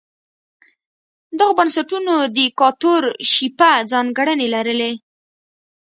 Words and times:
دغو 1.39 1.53
بنسټونو 1.59 2.13
دیکتاتورشیپه 2.37 3.71
ځانګړنې 3.91 4.47
لرلې. 4.55 4.93